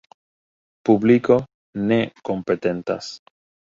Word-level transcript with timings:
Publiko 0.89 1.39
ne 1.93 2.03
kompetentas. 2.33 3.17